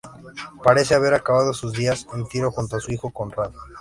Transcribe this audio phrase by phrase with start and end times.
[0.63, 3.53] Parece haber acabado sus días en Tiro, junto a su hijo Conrado.